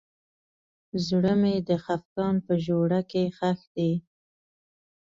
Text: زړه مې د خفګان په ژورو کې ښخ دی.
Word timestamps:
زړه 1.07 1.33
مې 1.41 1.55
د 1.69 1.69
خفګان 1.83 2.35
په 2.45 2.53
ژورو 2.63 3.01
کې 3.11 3.23
ښخ 3.37 3.59
دی. 3.75 3.91